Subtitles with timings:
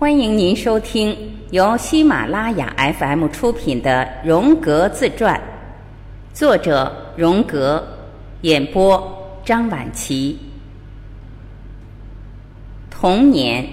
[0.00, 1.16] 欢迎您收听
[1.50, 5.34] 由喜马拉雅 FM 出品的《荣格自传》，
[6.32, 7.84] 作者荣格，
[8.42, 10.38] 演播张晚琪。
[12.88, 13.68] 童年，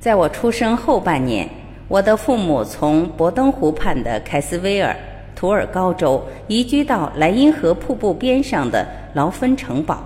[0.00, 1.48] 在我出生后半年，
[1.86, 4.92] 我的父母从博登湖畔的凯斯威尔
[5.36, 8.84] （图尔高州）移居到莱茵河瀑布边上的
[9.14, 10.02] 劳芬城堡，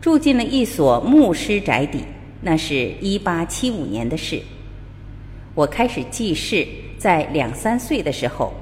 [0.00, 2.04] 住进了一所牧师宅邸。
[2.40, 4.40] 那是一八七五年的事。
[5.54, 6.66] 我开始记事
[6.98, 8.52] 在两三岁的时候，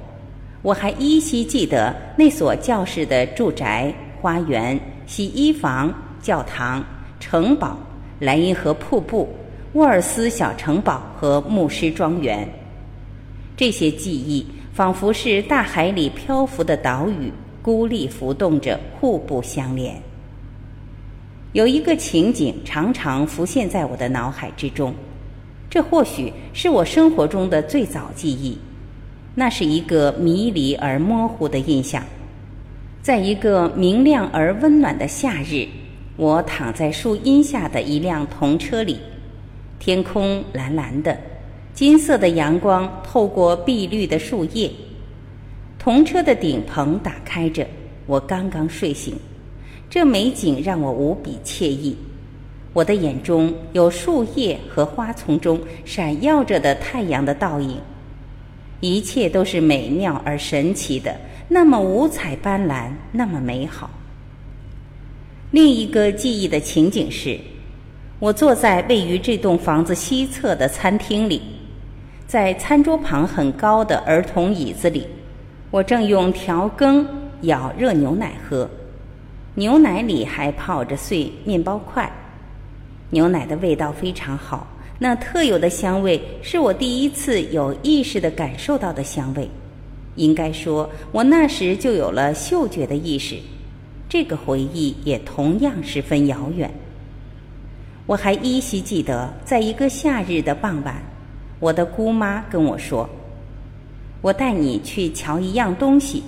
[0.61, 6.83] 我还依稀记得那所教室的住宅、花园、洗衣房、教堂、
[7.19, 7.77] 城堡、
[8.19, 9.29] 莱茵河瀑布、
[9.73, 12.47] 沃尔斯小城堡和牧师庄园。
[13.55, 20.08] 这些记忆仿佛是大海里漂浮的岛屿，孤立浮动着，互不相连。
[21.53, 24.93] 有一个情景常常浮现在我的脑海之中，
[25.69, 28.57] 这或许是我生活中的最早记忆。
[29.33, 32.03] 那是一个迷离而模糊的印象。
[33.01, 35.65] 在一个明亮而温暖的夏日，
[36.17, 38.99] 我躺在树荫下的一辆童车里，
[39.79, 41.17] 天空蓝蓝的，
[41.73, 44.69] 金色的阳光透过碧绿的树叶，
[45.79, 47.65] 童车的顶棚打开着，
[48.05, 49.15] 我刚刚睡醒。
[49.89, 51.97] 这美景让我无比惬意，
[52.73, 57.79] 我的眼中有树叶和花丛中闪耀着的太阳的倒影，
[58.81, 63.89] 一切都是美妙而神奇的，那么五彩斑斓，那么美好。
[65.49, 67.39] 另一个记忆的情景是，
[68.19, 71.41] 我坐在位于这栋房子西侧的餐厅里，
[72.27, 75.07] 在餐桌旁很高的儿童椅子里，
[75.71, 77.03] 我正用调羹
[77.41, 78.69] 舀热牛奶喝。
[79.59, 82.09] 牛奶里还泡着碎面包块，
[83.09, 84.65] 牛奶的味道非常好，
[84.97, 89.49] 那特有的香味是我第一次有意识的感受到的香味。
[90.15, 93.35] 应该说，我那时就有了嗅觉的意识。
[94.07, 96.71] 这个回忆也同样十分遥远。
[98.05, 101.03] 我还依稀记得，在一个夏日的傍晚，
[101.59, 103.09] 我的姑妈跟我说
[104.23, 106.23] ：“我带你去瞧一样东西。”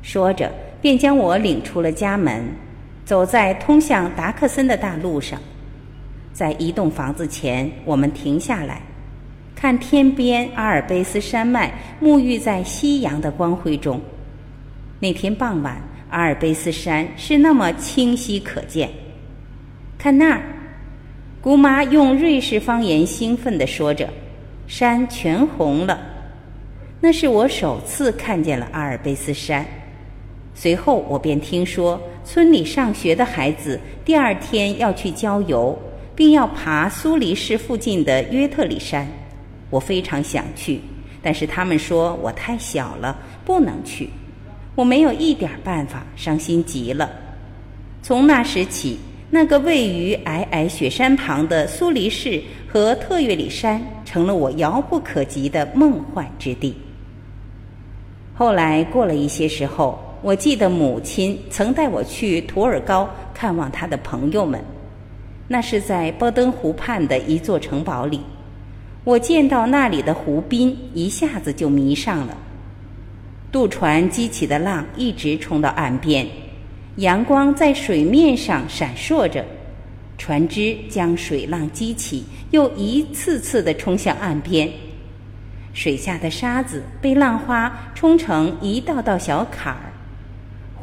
[0.00, 0.48] 说着。
[0.80, 2.44] 便将我领出了家门，
[3.04, 5.40] 走在通向达克森的大路上，
[6.32, 8.80] 在一栋房子前，我们停下来，
[9.54, 14.00] 看天边阿尔卑斯山脉沐浴在夕阳的光辉中。
[15.00, 18.88] 那天傍晚，阿尔卑斯山是那么清晰可见。
[19.98, 20.42] 看那儿，
[21.40, 24.08] 姑妈用瑞士方言兴奋地说着
[24.68, 25.98] ：“山全红了。”
[27.00, 29.64] 那是我首次看见了阿尔卑斯山。
[30.58, 35.78] 随后，我便听说村里上学的孩子第二天要去郊游，
[36.14, 39.06] 并要爬苏黎世附近的约特里山。
[39.68, 40.80] 我非常想去，
[41.20, 44.08] 但是他们说我太小了，不能去。
[44.74, 47.10] 我没有一点办法，伤心极了。
[48.02, 56.74] 从那时起，那个位于皑皑雪山旁的苏黎世和特岳里山成了我遥不可及的梦幻之地。
[58.34, 60.02] 后来过了一些时候。
[60.22, 64.60] 我记得母亲曾带我去图尔高看望她的朋友们，
[65.46, 68.20] 那是在波登湖畔的一座城堡里。
[69.04, 72.36] 我见到那里的湖滨，一下子就迷上了。
[73.52, 76.26] 渡船激起的浪一直冲到岸边，
[76.96, 79.44] 阳光在水面上闪烁着，
[80.18, 84.68] 船只将水浪激起，又一次次地冲向岸边。
[85.72, 89.92] 水下的沙子被浪花冲成一道道小坎儿。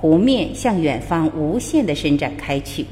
[0.04, 2.86] 湖面向远方无限地伸展开去，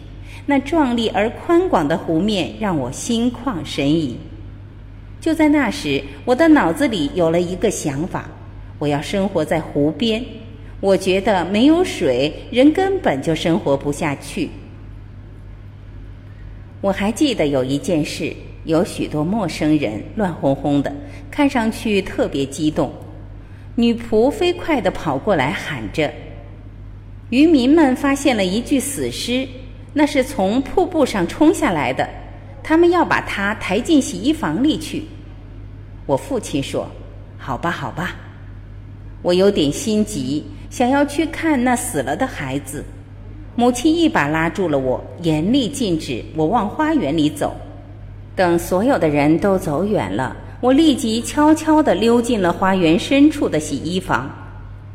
[0.46, 4.16] 那壮丽而宽广的湖面让我心旷神怡。
[5.20, 8.30] 就在那时，我的脑子里有了一个想法：
[8.80, 10.24] 我要生活在湖边。
[10.80, 14.50] 我觉得没有水，人根本就生活不下去。
[16.80, 20.96] 我还记得有一件事，有许多陌生人，乱哄哄的，
[21.30, 22.90] 看上去特别激动。
[23.76, 26.10] 女仆飞快地跑过来，喊着。
[27.32, 29.48] 渔民们发现了一具死尸，
[29.94, 32.08] 那是从瀑布上冲下来的。
[32.62, 35.06] 他们要把它抬进洗衣房里去。
[36.06, 36.86] 我父亲说
[37.40, 38.16] ：“好吧，好吧。”
[39.24, 42.84] 我有点心急，想要去看那死了的孩子。
[43.56, 47.56] 母亲一把拉住了我，严厉禁止我往花园里走。
[48.36, 54.30] 等所有的人都走远了，我立即悄悄地溜进了花园深处的洗衣房，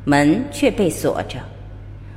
[0.04, 1.38] 门却被锁着。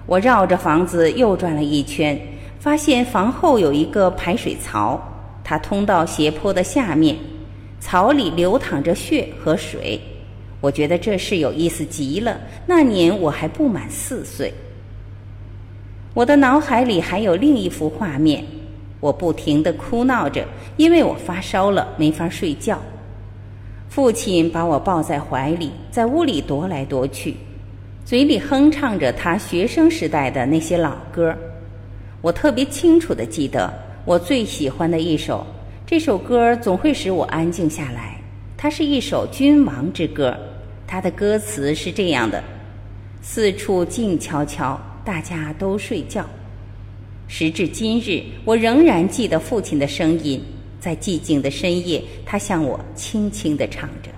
[0.09, 2.19] 我绕着房子又转了一圈，
[2.59, 4.99] 发现房后有一个排水槽，
[5.43, 7.15] 它通到斜坡的下面，
[7.79, 10.01] 槽里流淌着血和水。
[10.61, 12.41] 我觉得这事有意思极了。
[12.65, 14.51] 那年我还不满四岁。
[16.15, 18.43] 我的脑海里还有另一幅画面，
[18.99, 20.43] 我不停地哭闹着，
[20.75, 22.79] 因为我发烧了，没法睡觉。
[23.89, 27.35] 父亲把我抱在怀里，在屋里踱来踱去，
[28.09, 31.31] 嘴里哼唱着他学生时代的那些老歌。
[32.21, 33.71] 我特别清楚的记得，
[34.03, 35.45] 我最喜欢的一首，
[35.85, 38.19] 这首歌总会使我安静下来。
[38.57, 40.35] 它是一首君王之歌，
[40.87, 42.43] 它的歌词是这样的：
[43.21, 44.75] 四处静悄悄。
[45.05, 46.25] 大家都睡觉。
[47.27, 50.43] 时至今日，我仍然记得父亲的声音，
[50.79, 54.09] 在寂静的深夜，他向我轻轻地唱着。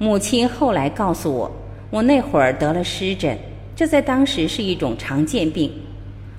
[0.00, 1.48] 母亲后来告诉我，
[1.90, 3.38] 我那会儿得了湿疹，
[3.74, 5.70] 这在当时是一种常见病。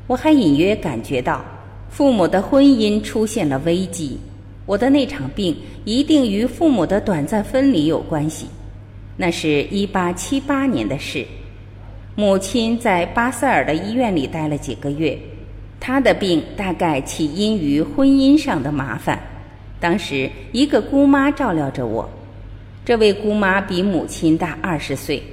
[0.05, 1.43] 我还隐约感觉到，
[1.89, 4.17] 父母的婚姻出现了危机。
[4.65, 5.55] 我的那场病
[5.85, 8.45] 一定与父母的短暂分离有关系。
[9.17, 11.25] 那是一八七八年的事。
[12.15, 15.17] 母亲在巴塞尔的医院里待了几个月，
[15.79, 19.19] 她的病大概起因于婚姻上的麻烦。
[19.79, 22.07] 当时一个姑妈照料着我，
[22.85, 25.23] 这位姑妈比母亲大二十岁。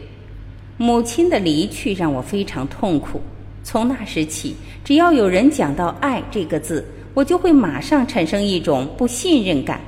[0.79, 3.21] 母亲的离去让我非常痛苦。
[3.63, 6.85] 从那时起，只要有人讲到“爱”这个字，
[7.15, 9.81] 我就会马上产生一种不信任感，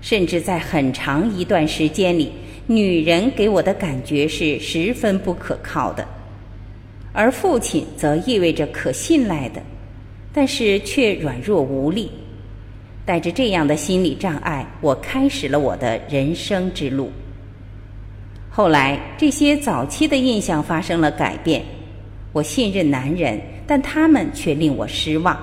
[0.00, 2.30] 甚至在很长一段时间里，
[2.66, 6.06] 女人给我的感觉是十分不可靠的。
[7.12, 9.62] 而父亲则意味着可信赖的，
[10.32, 12.10] 但是却软弱无力。
[13.06, 17.10] 带着这样的心理障碍，我开始了我的人生之路。
[18.56, 21.62] 后来，这些早期的印象发生了改变。
[22.32, 25.36] 我信任男人，但他们却令我失望；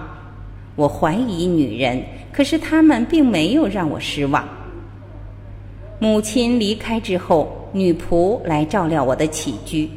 [0.75, 4.44] 我怀疑女人，可是他们并没有让我失望。
[6.00, 9.88] 母亲离开之后，女仆来照料我的起居。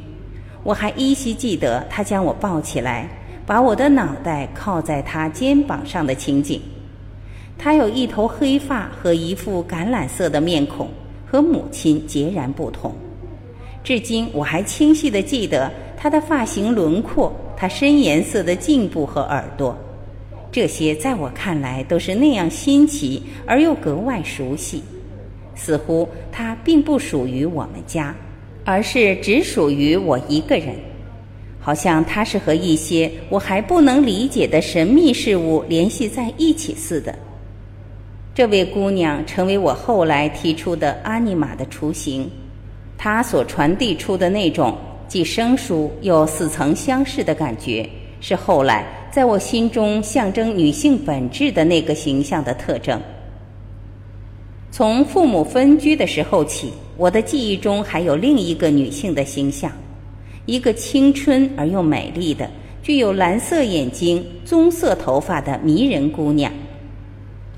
[0.62, 3.08] 我还依稀记得她将我抱起来，
[3.46, 6.60] 把我的脑袋靠在她肩膀上的情景。
[7.56, 10.90] 她有一头黑发和一副橄榄色的面孔，
[11.24, 12.94] 和母亲截然不同。
[13.86, 19.78] 至今我还清晰地记得他的发型轮廓，他深颜色的颈部和耳朵。
[20.50, 24.82] 这些在我看来都是那样新奇而又格外熟悉，
[25.54, 28.12] 似乎他并不属于我们家。
[28.64, 30.74] 而是只属于我一个人，
[31.60, 37.16] 好像它是和一些我还不能理解的神秘事物联系在一起似的。
[38.34, 42.28] 这位姑娘成为我后来提出的阿尼玛的雏形，
[42.98, 44.76] 她所传递出的那种
[45.08, 47.88] 既生疏又似曾相识的感觉，
[48.20, 53.00] 是后来在我心中象征女性本质的那个形象的特征。
[54.70, 56.72] 从父母分居的时候起。
[56.98, 59.70] 我的记忆中还有另一个女性的形象，
[60.46, 62.50] 一个青春而又美丽的、
[62.82, 66.50] 具有蓝色眼睛、棕色头发的迷人姑娘。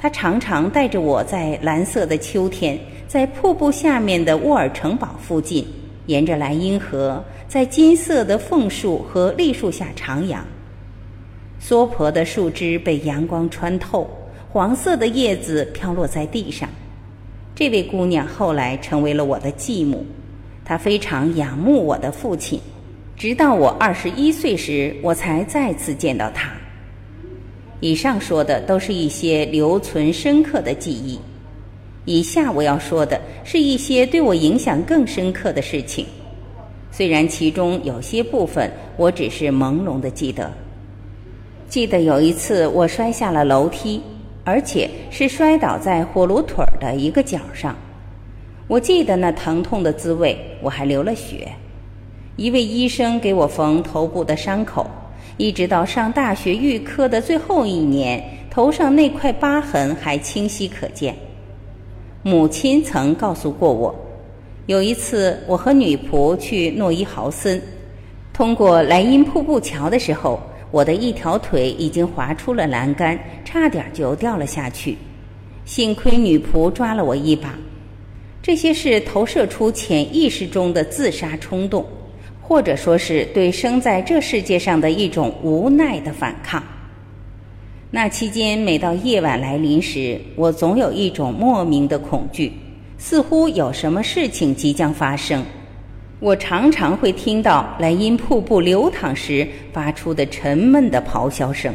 [0.00, 2.78] 她常常带着我在蓝色的秋天，
[3.08, 5.66] 在瀑布下面的沃尔城堡附近，
[6.06, 10.38] 沿着莱茵河，在金色的枫树和栗树下徜徉。
[11.58, 14.08] 娑婆的树枝被阳光穿透，
[14.48, 16.68] 黄色的叶子飘落在地上。
[17.56, 20.06] 这位姑娘后来成为了我的继母，
[20.64, 22.60] 她非常仰慕我的父亲，
[23.16, 26.52] 直到我二十一岁时，我才再次见到她。
[27.80, 31.18] 以上说的都是一些留存深刻的记忆，
[32.04, 36.06] 以下我要说的是一些对我影响更深刻的事情，
[36.90, 40.50] 虽然其中有些部分我只是朦胧的记得。
[41.68, 44.00] 记得有一次我摔下了楼梯。
[44.44, 47.76] 而且是摔倒在火炉腿儿的一个角上，
[48.66, 51.46] 我记得那疼痛的滋味，我还流了血。
[52.36, 54.86] 一位医生给我缝头部的伤口，
[55.38, 61.16] 一直到上大学预科的最后一年，头上那块疤痕还清晰可见。
[62.22, 63.94] 母亲曾告诉过我，
[64.66, 67.62] 有一次我和女仆去诺伊豪森，
[68.32, 70.38] 通过莱茵瀑布桥的时候。
[70.70, 74.98] 我的一条腿已经滑出了栏杆，差点就掉了下去。
[75.64, 77.58] 幸亏女仆抓了我一把。
[78.42, 81.86] 这些是投射出潜意识中的自杀冲动，
[82.48, 86.62] 或者说是对生在这世界上的一种无奈的反抗。
[87.90, 92.50] 那期间，每到夜晚来临时，我总有一种莫名的恐惧，
[92.96, 95.44] 似乎有什么事情即将发生。
[96.20, 101.74] 我常常会听到莱茵瀑布流淌时发出的沉闷的咆哮声，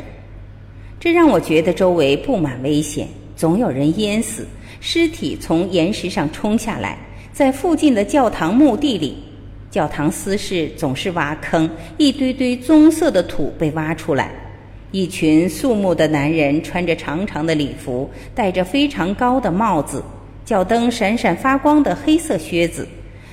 [1.00, 4.48] 这让我觉得周围布满危险，总有人淹死，
[4.80, 6.98] 尸体从岩石上冲下来，
[7.32, 9.18] 在附近的教堂墓地里，
[9.74, 14.30] 教堂私事总是挖坑，一堆堆棕色的土被挖出来，
[14.92, 20.04] 一群肃穆的男人穿着长长的礼服，戴着非常高的帽子，
[20.46, 22.88] 脚蹬闪闪发光的黑色靴子，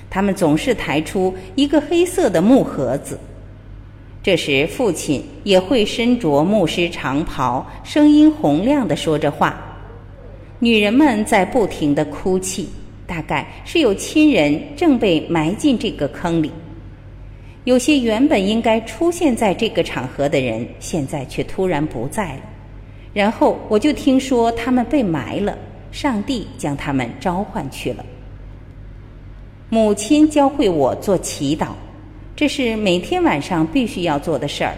[0.09, 3.21] 他们总是抬出一个黑色的木盒子。
[4.23, 9.63] 这时，父亲也会身着牧师长袍，声音洪亮地说着话。
[10.59, 12.71] 女人们在不停地哭泣，
[13.11, 16.53] 大概是有亲人正被埋进这个坑里。
[17.65, 22.43] 有些原本应该出现在这个场合的人，现在却突然不在了。
[23.13, 25.59] 然后我就听说他们被埋了，
[25.91, 28.07] 上帝将他们召唤去了。
[29.69, 31.71] 母亲教会我做祈祷。
[32.37, 34.75] 这是每天晚上必须要做的事儿。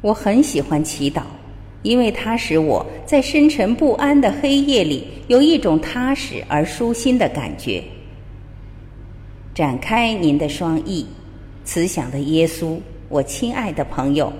[0.00, 1.20] 我很喜欢祈祷，
[1.82, 7.82] 因为它使我在深沉不安的黑夜里有一种踏实而舒心的感觉。
[9.54, 11.06] 展开您的双翼，
[11.64, 12.78] 慈祥的耶稣，
[13.08, 14.32] 我亲爱的朋友，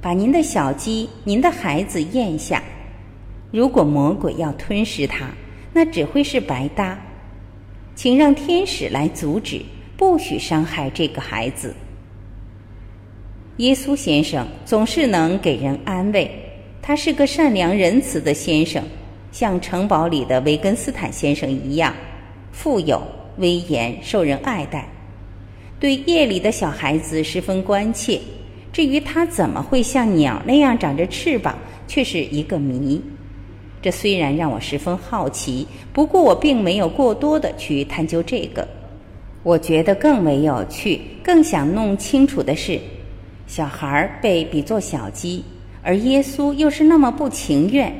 [0.00, 2.62] 把您的小鸡、您的孩子咽下。
[3.50, 5.28] 如果魔鬼要吞噬它，
[5.72, 6.98] 那只会是白搭。
[7.94, 9.60] 请让天使来阻止。
[9.96, 11.74] 不许伤害这个孩子。
[13.56, 16.30] 耶稣先生总是能给人安慰，
[16.80, 18.82] 他是个善良仁慈的先生，
[19.30, 21.94] 像城堡里的维根斯坦先生一样，
[22.50, 23.02] 富有、
[23.36, 24.88] 威严、受人爱戴，
[25.78, 28.20] 对夜里的小孩子十分关切。
[28.72, 33.00] 至于他怎么会像鸟那样长着翅膀，却是一个谜。
[33.82, 38.66] 这虽然让我十分好奇，不过我并没有过多的去探究这个。
[39.42, 42.78] 我觉得更为有趣、更想弄清楚的是，
[43.46, 45.44] 小孩被比作小鸡，
[45.82, 47.94] 而耶稣又是那么不情愿，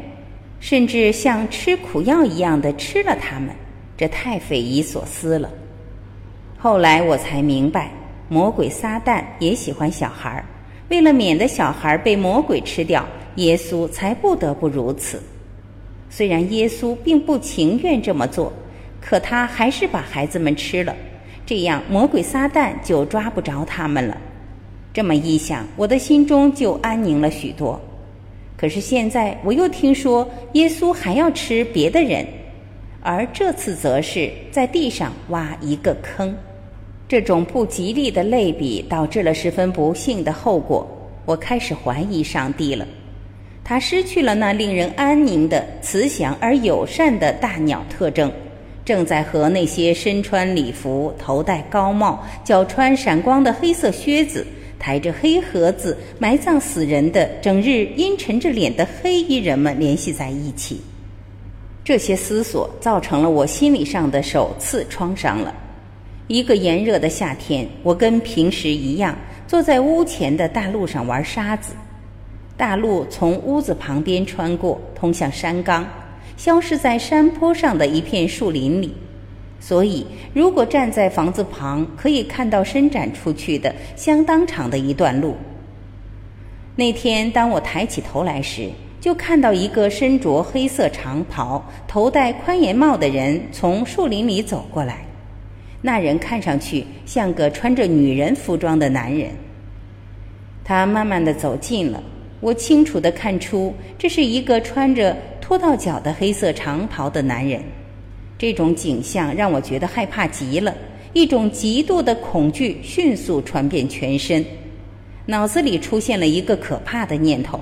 [0.61, 3.51] 甚至像吃苦药一样的吃了他们，
[3.97, 5.49] 这太匪夷所思了。
[6.59, 7.91] 后来我才明白，
[8.29, 10.45] 魔鬼撒旦也喜欢小孩儿，
[10.89, 13.07] 为了免得小孩儿被魔鬼吃掉，
[13.37, 15.23] 耶稣才不得不如此。
[16.11, 18.53] 虽然耶稣并不情愿这么做，
[19.01, 20.95] 可他还是把孩子们吃了。
[21.47, 24.19] 这样，魔鬼撒旦就抓不着他们了。
[24.99, 27.81] 这么一想，我的心中就安宁了许多。
[28.57, 32.26] 可是现在，我又听说耶稣还要吃别的人，
[33.00, 36.35] 而这次则是在地上挖一个坑。
[37.07, 40.85] 这种不吉利的类比导致了十分不幸的后果。
[41.25, 42.85] 我开始怀疑上帝了，
[43.62, 48.28] 他失去了那令人安宁的慈祥而友善的大鸟特征。
[48.85, 54.45] 正在和那些身穿礼服、头戴高帽、脚穿闪光的黑色靴子、
[54.79, 60.81] 抬着黑盒子埋葬死人的整日阴沉着脸的黑衣人们联系在一起。
[61.85, 65.55] 这些思索造成了我心理上的首次创伤了。
[66.27, 69.17] 一个炎热的夏天，我跟平时一样
[69.47, 71.73] 坐在屋前的大路上玩沙子。
[72.57, 75.87] 大路从屋子旁边穿过，通向山岗。
[76.37, 78.95] 消失在山坡上的一片树林里，
[79.61, 85.37] 所以如果站在房子旁，可以看到伸展出去的相当长的一段路。
[86.77, 94.99] 那天，当我抬起头来时，就看到一个身着黑色长袍、头戴宽檐帽的人从树林里走过来。
[95.83, 99.31] 那人看上去像个穿着女人服装的男人。
[100.65, 102.03] 他慢慢的走近了，
[102.41, 105.17] 我清楚的看出这是一个穿着。
[105.41, 107.62] 拖到脚的黑色长袍的男人，
[108.38, 110.73] 这种景象让我觉得害怕极了，
[111.12, 114.45] 一种极度的恐惧迅速传遍全身，
[115.26, 117.59] 脑子里出现了一个可怕的念头：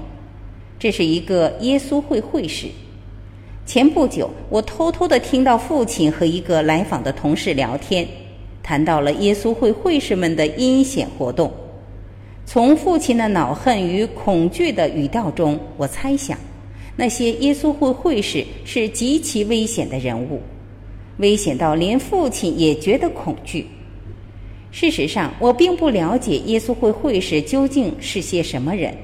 [0.78, 2.66] 这是一个耶稣会会士。
[3.64, 8.06] 前不久，我偷偷的听到父亲和一个来访的同事聊天，
[8.62, 11.50] 谈到了耶稣会会士们的阴险活动。
[12.44, 16.38] 从父亲的恼恨与恐惧的语调中，我猜想。
[16.94, 20.40] 那些耶稣会会士是极其危险的人物，
[21.18, 23.66] 危险到连父亲也觉得恐惧。
[24.70, 28.94] 事实上，我并不了解耶稣会会士究竟是些什么人，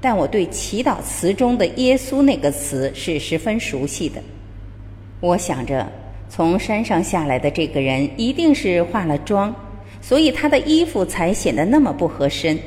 [0.00, 4.20] 但我对祈祷词中的“耶稣”那个词是十分熟悉的。
[5.20, 5.90] 我想着，
[6.28, 9.54] 从山上下来的这个人一定是化了妆，
[10.02, 12.58] 所以他的衣服才显得那么不合身。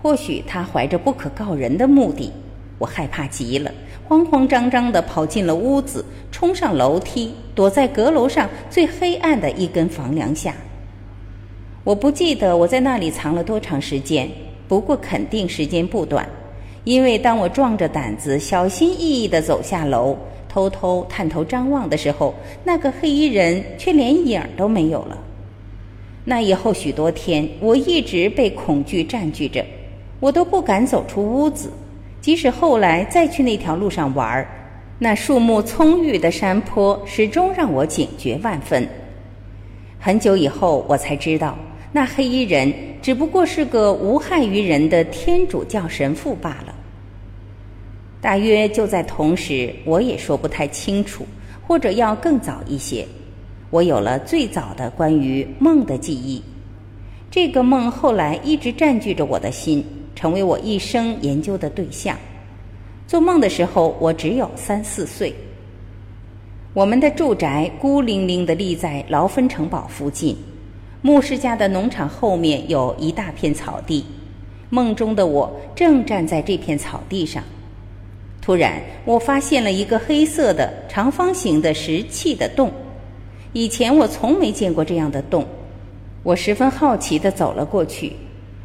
[0.00, 2.32] 或许他怀着不可告人的目的。
[2.78, 3.70] 我害怕极了。
[4.08, 10.54] 慌慌张张地跑进了屋子，冲上楼梯，躲在阁楼上最黑暗的一根房梁下。
[11.82, 14.28] 我不记得我在那里藏了多长时间，
[14.68, 16.28] 不过肯定时间不短，
[16.84, 20.16] 因为当我壮着胆子、小心翼翼地走下楼，
[20.48, 25.18] 偷偷探头张望的时候，那个黑衣人却连影儿都没有了。
[26.24, 29.64] 那以后许多天，我一直被恐惧占据着，
[30.20, 31.70] 我都不敢走出屋子。
[32.26, 34.48] 即使后来再去那条路上玩儿，
[34.98, 38.84] 那树木葱郁的山坡始终让我警觉万分。
[39.96, 41.56] 很久以后，我才知道，
[41.92, 46.74] 那黑衣人只不过是个无害于人的天主教神父罢了。
[48.20, 51.24] 大约就在同时，我也说不太清楚，
[51.64, 53.06] 或者要更早一些，
[53.70, 56.42] 我有了最早的关于梦的记忆。
[57.30, 59.86] 这个梦后来一直占据着我的心，
[60.16, 62.18] 成为我一生研究的对象。
[63.06, 65.32] 做梦的时候，我只有三四岁。
[66.74, 70.36] 我们的住宅孤零零地立在劳芬城堡附近，
[71.02, 74.04] 牧师家的农场后面有一大片草地。
[74.68, 77.42] 梦中的我正站在这片草地上。
[78.42, 82.72] 突然，我发现了一个黑色的长方形的石砌的洞。
[83.52, 85.46] 以前我从没见过这样的洞，
[86.22, 88.12] 我十分好奇地走了过去。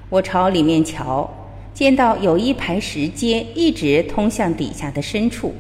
[0.10, 1.30] 我朝里面瞧，
[1.74, 5.54] 见到有一排石阶一直通向底下的深处。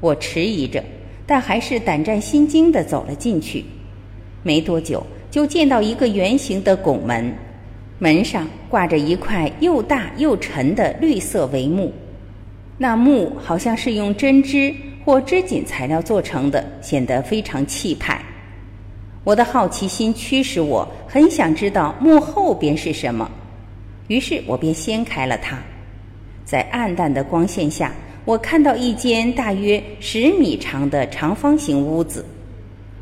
[0.00, 0.82] 我迟疑着，
[1.26, 3.64] 但还是胆战心惊地走了进去。
[4.42, 7.32] 没多久，就见到一个圆形的拱门，
[7.98, 11.92] 门上挂着一块又大又沉的绿色帷幕。
[12.78, 18.22] 那木好像是用针织或织锦材料做成的，显得非常气派。
[19.22, 23.30] 我的好奇心驱使我，很想知道幕后边是什么，
[24.10, 25.56] 于是我便掀开了它。
[26.44, 27.92] 在暗淡的光线下，
[28.24, 32.24] 我看到一间大约十米长的长方形屋子，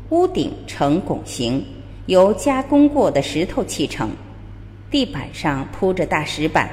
[0.09, 1.65] 屋顶呈拱形，
[2.05, 4.11] 由加工过的石头砌成，
[4.91, 6.69] 地板上铺着大石板。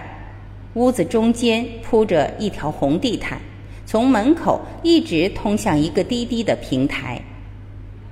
[0.75, 3.41] 屋子中间铺着一条红地毯，
[3.87, 7.19] 从门口一直通向一个低低的平台。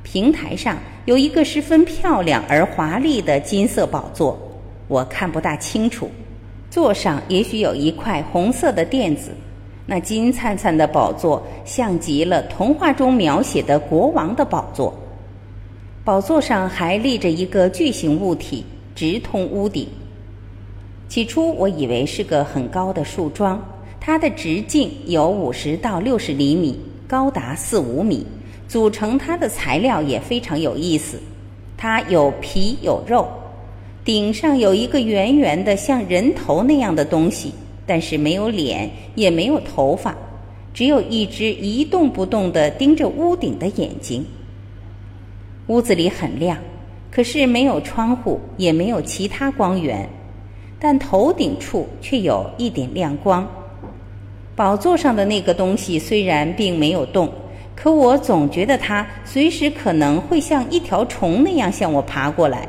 [0.02, 4.38] 平台上有一个十分漂亮而华丽的金色宝座，
[4.88, 6.10] 我看不大清楚。
[6.74, 9.30] 座上也许有一块红色的垫子。
[9.86, 14.92] 那金灿灿的宝座像极了童话中描写的国王的宝座。
[16.02, 19.86] 宝座上还立着一个巨型物体，直通屋顶。
[21.08, 23.62] 起初我以为是个很高的树桩，
[24.00, 28.26] 它的直径有五十到六十厘米，高达四五米。
[28.66, 31.20] 组成它的材料也非常有意思，
[31.76, 33.28] 它有皮有肉，
[34.04, 37.54] 顶上有一个圆圆的像人头那样的东西，
[37.86, 40.14] 但是没有脸，也没有头发，
[40.74, 44.22] 只有一只一动不动地盯着屋顶的眼睛。
[45.68, 46.58] 屋子里很亮，
[47.10, 50.06] 可是没有窗户，也没有其他光源。
[50.78, 53.48] 但头顶处却有一点亮光。
[54.54, 57.32] 宝座上的那个东西虽然并没有动，
[57.74, 62.68] 可我总觉得它随时可能会像一条虫那样向我爬过来。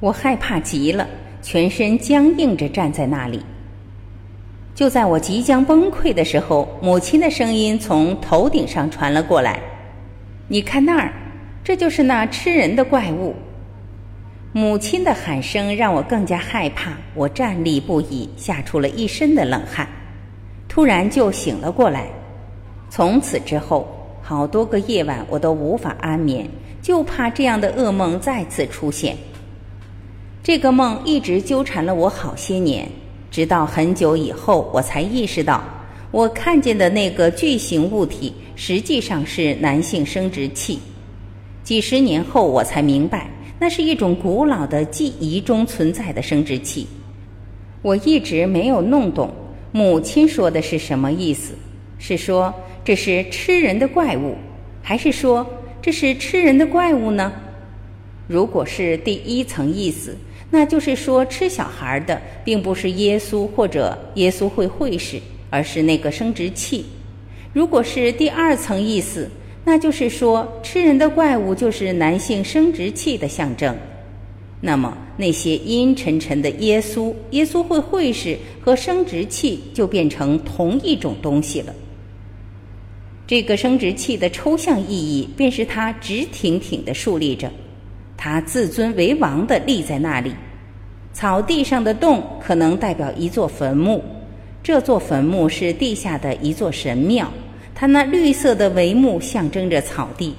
[0.00, 1.06] 我害怕极了，
[1.42, 3.40] 全身僵硬着站在那里。
[4.74, 9.60] 就在我即将崩溃的时候，母亲的声音从头顶上传了过来
[10.48, 11.12] ：“你看那儿，
[11.62, 13.34] 这就是那吃人的怪物。”
[14.52, 19.86] 母亲的喊声让我更加害怕，我站立不已，吓出了一身的冷汗，
[20.66, 22.06] 突然就醒了过来。
[22.88, 23.86] 从此之后，
[24.22, 26.48] 好多个夜晚我都无法安眠，
[26.80, 29.14] 就怕这样的噩梦再次出现。
[30.42, 32.88] 这个梦一直纠缠了我好些年，
[33.30, 35.62] 直到很久以后，我才意识到，
[36.10, 40.78] 我看见的那个巨型物体实际上是男性生殖器。
[41.62, 43.30] 几十年后，我才明白。
[43.58, 46.86] 那是一种古老的记忆中存在的生殖器，
[47.82, 49.30] 我一直没有弄懂
[49.70, 51.52] 母亲说的是什么意思。
[51.98, 54.34] 是说这是吃人的怪物，
[54.82, 55.46] 还是说
[55.82, 57.30] 这是吃人的怪物呢？
[58.26, 60.16] 如果是第一层意思，
[60.50, 66.84] 那就是说吃小孩的并不是耶稣或者耶稣会会士，而是那个生殖器。
[67.52, 69.30] 如果是第二层意思，
[69.64, 73.76] 那就是说，吃人的怪物就是男性生殖器的象征。
[74.60, 81.74] 那么，那些阴沉沉的耶稣、耶稣会会士和生殖器就变成同一种东西了。
[83.26, 87.50] 这个生殖器的抽象意义，便是它直挺挺地竖立着，
[88.22, 90.34] 它自尊为王地立在那里。
[91.10, 94.04] 草地上的洞可能代表一座坟墓，
[94.62, 97.26] 这座坟墓是地下的一座神庙。
[97.74, 100.34] 它那绿色的帷幕象征着草地，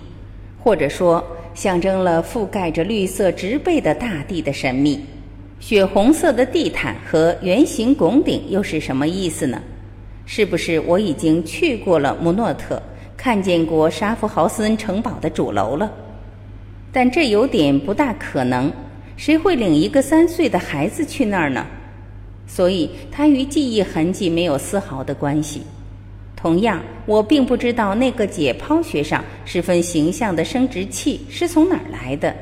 [0.64, 5.04] 或者说象征了覆盖着绿色植被的大地的神秘。
[5.60, 9.60] 血红色的地毯和圆形拱顶又是什么意思呢？
[10.28, 12.80] 是不是我已经去过了穆诺特，
[13.18, 15.92] 看见过沙夫豪森城堡的主楼了？
[16.92, 18.72] 但这有点不大可能，
[19.16, 21.66] 谁会领一个三岁的孩子去那儿呢？
[22.46, 25.62] 所以它与记忆痕迹没有丝毫的关系。
[26.36, 32.36] 同样，我并不知道那个解剖学上十分形象的生殖器是从哪儿来的。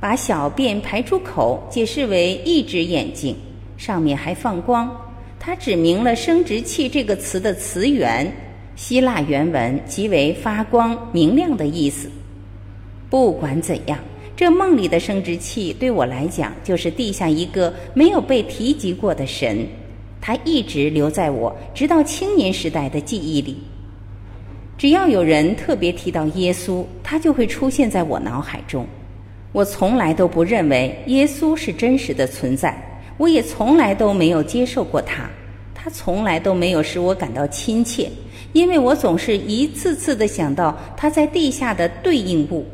[0.00, 3.36] 把小便排出口解释为一只眼睛，
[3.76, 4.90] 上面还放光，
[5.38, 8.30] 它指明了生殖器这个词的词源，
[8.74, 12.10] 希腊原文即为发光、明亮的意思。
[13.12, 13.98] 不管怎样，
[14.34, 19.66] 这梦里的生殖器对我来讲就是地下一个没有被提及过的神，
[20.18, 23.58] 他一直留在我直到青年时代的记忆里。
[24.78, 28.86] 只要有人特别提到耶稣，他就会出现在我脑海中。
[29.52, 32.74] 我从来都不认为耶稣是真实的存在，
[33.18, 35.28] 我也从来都没有接受过他，
[35.74, 38.10] 他从来都没有使我感到亲切，
[38.54, 42.64] 因为我总是一次次的想到他在地下的对应物。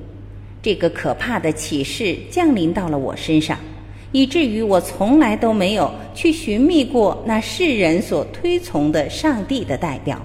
[0.61, 3.59] 这个可怕的启示降临到了我身上，
[4.13, 10.21] 以至于我从来都没有去寻觅过那世人所推崇的上帝的代表。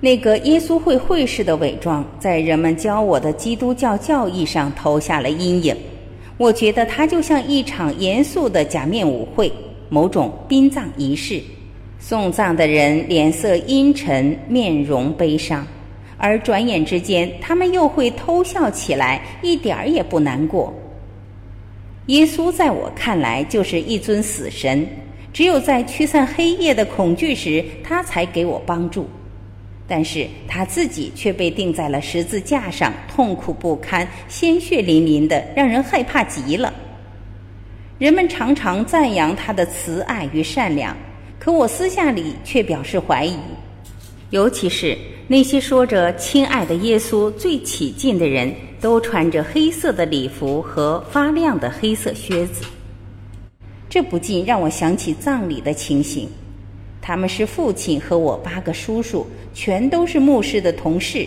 [0.00, 5.76] 那个耶稣会会士的伪装，在人们教我的基督教教义上投下了阴影。
[6.36, 9.50] 我觉得它就像一场严肃的假面舞会，
[9.88, 11.40] 某种殡葬仪式。
[11.98, 15.66] 送葬的人脸色阴沉，面容悲伤。
[16.18, 20.72] 而转眼之间，他们又会偷笑起来，一点儿也不难过。
[22.06, 24.86] 耶稣在我看来就是一尊死神，
[25.32, 29.06] 只有在驱散黑夜的恐惧时，他才给我帮助。
[29.88, 36.72] 但是他自己却被钉在了十字架上，痛苦不堪，鲜血淋淋的，让人害怕极了。
[37.98, 40.96] 人们常常赞扬他的慈爱与善良，
[41.38, 43.36] 可我私下里却表示怀疑，
[44.30, 44.96] 尤其是。
[45.28, 52.64] 那些说着“亲爱的耶稣”最起劲的人，都穿着黑色的礼服和发亮的黑色靴子。
[53.88, 56.28] 这不禁让我想起葬礼的情形。
[57.02, 61.26] 他们是父亲和我八个叔叔，全都是牧师的同事。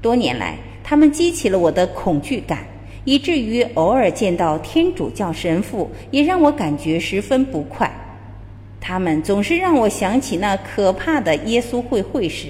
[0.00, 2.64] 多年来，他们激起了我的恐惧感，
[3.04, 7.92] 以至于偶尔见到天主教神父，也让我感觉十分不快。
[8.80, 12.46] 他们总是让我想起那可怕的耶稣会会士。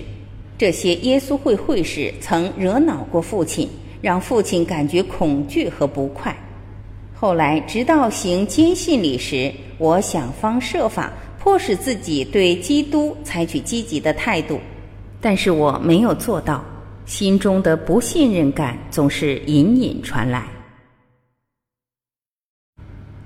[0.58, 3.68] 这些耶稣会会士曾惹恼过父亲，
[4.02, 6.36] 让父亲感觉恐惧和不快。
[7.14, 14.58] 后来，直到行坚信礼时，我想方设法迫使自己对基督采取积极的态度，
[15.20, 16.64] 但是我没有做到。
[17.06, 20.46] 心中的不信任感总是隐隐传来。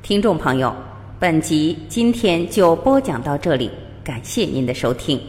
[0.02, 0.72] 听众朋友，
[1.18, 3.70] 本集今天就播讲到这里，
[4.04, 5.20] 感谢您的收听。